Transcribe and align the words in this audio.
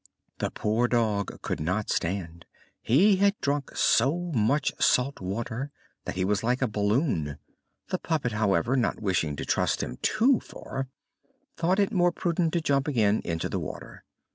The 0.39 0.49
poor 0.49 0.87
dog 0.87 1.43
could 1.43 1.59
not 1.59 1.91
stand. 1.91 2.47
He 2.81 3.17
had 3.17 3.39
drunk 3.39 3.77
so 3.77 4.31
much 4.33 4.71
salt 4.79 5.19
water 5.21 5.69
that 6.05 6.15
he 6.15 6.25
was 6.25 6.41
like 6.43 6.59
a 6.63 6.67
balloon. 6.67 7.37
The 7.89 7.99
puppet, 7.99 8.31
however, 8.31 8.75
not 8.75 8.99
wishing 8.99 9.35
to 9.35 9.45
trust 9.45 9.83
him 9.83 9.97
too 10.01 10.39
far, 10.39 10.87
thought 11.55 11.77
it 11.77 11.91
more 11.93 12.11
prudent 12.11 12.53
to 12.53 12.61
jump 12.61 12.87
again 12.87 13.21
into 13.23 13.47
the 13.47 13.59
water. 13.59 14.03